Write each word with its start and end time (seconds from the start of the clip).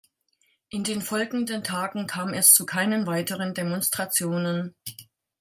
In 0.71 0.83
den 0.83 0.99
folgenden 1.03 1.63
Tagen 1.63 2.07
kam 2.07 2.33
es 2.33 2.53
zu 2.53 2.65
keinen 2.65 3.05
weiteren 3.05 3.53
Demonstrationen. 3.53 4.75